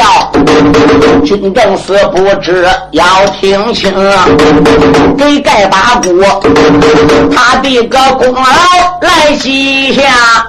[1.24, 3.04] 军政司不知要
[3.40, 3.92] 听清，
[5.16, 6.22] 给盖八股
[7.34, 8.42] 他的个功劳
[9.00, 10.02] 来记下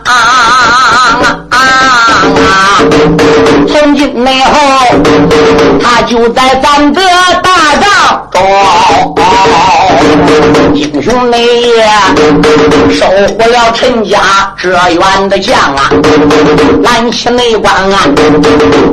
[0.06, 1.45] 啊。
[1.56, 2.82] 啊
[3.68, 4.56] 从今以后，
[5.82, 7.02] 他就在咱的
[7.44, 8.42] 大帐中，
[10.74, 11.88] 英雄内也
[12.92, 14.20] 收获了陈家
[14.58, 15.90] 这员的将啊，
[16.84, 18.00] 拦起内关啊。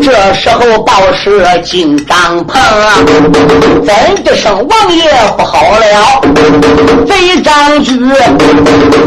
[0.03, 2.95] 这时候报是进帐篷啊，
[3.85, 5.05] 怎的声王爷
[5.37, 6.21] 不好了？
[7.07, 7.99] 贼张举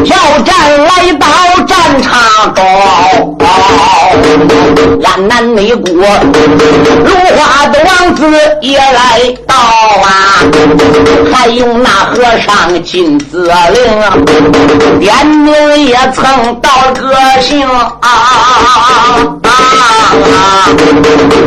[0.04, 0.54] 要战
[0.84, 1.26] 来到
[1.66, 3.45] 战场中。
[5.04, 5.92] 安南内国，
[7.04, 8.22] 如花的王子
[8.60, 10.08] 也来到啊！
[11.32, 15.54] 还有那和尚金子陵，点名
[15.86, 16.24] 也曾
[16.60, 18.04] 到个姓啊！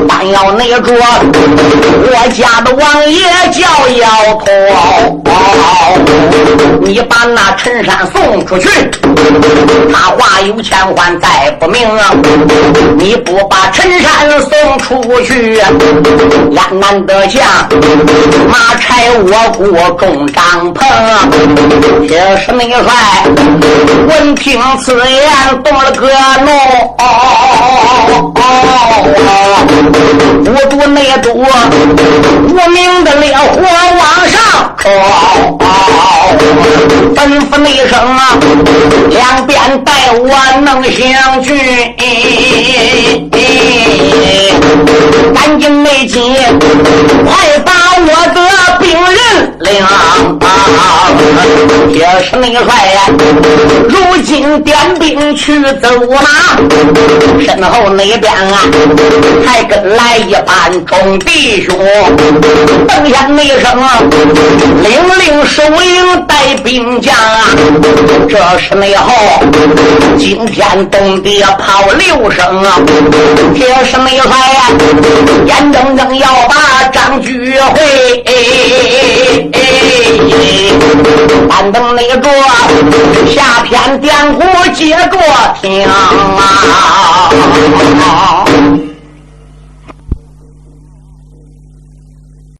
[0.08, 0.93] 但要那着
[2.02, 3.22] 我家的王爷
[3.52, 3.62] 叫
[4.00, 4.47] 姚通，
[6.82, 8.70] 你把那陈山送出去，
[9.93, 11.78] 他话有千万再不明。
[12.97, 15.59] 你不把陈山送出去，
[16.55, 17.41] 俺难得将
[18.49, 20.84] 马拆我国中帐篷。
[22.07, 22.84] 这是内帅
[24.07, 26.07] 闻听此言动了个
[26.43, 26.49] 怒。
[30.45, 31.45] 五毒内毒，
[32.47, 34.41] 无名的烈火往上
[34.77, 34.91] 冲，
[37.15, 37.17] 吩
[37.49, 38.38] 咐内声啊，
[39.09, 40.30] 两边带我
[40.61, 41.55] 能行军，
[45.36, 46.20] 赶紧内急，
[47.26, 48.38] 快把我的
[48.80, 49.18] 兵人
[49.70, 49.89] 领啊！
[51.89, 52.63] 也是内帅
[52.93, 53.01] 呀，
[53.88, 56.22] 如今点兵去走马，
[57.43, 58.61] 身后那边啊。
[59.45, 61.76] 还跟来一班众弟兄，
[62.88, 63.70] 邓下那声
[64.84, 67.49] 领令首领带兵将啊！
[68.30, 69.13] 这是内后
[70.17, 72.80] 惊天动地炮六声啊！
[73.55, 74.70] 这是内帅呀，
[75.45, 78.24] 眼睁睁要把张居会，
[81.47, 82.32] 板凳那桌
[83.28, 85.18] 下天点火接着
[85.62, 86.14] 听啊！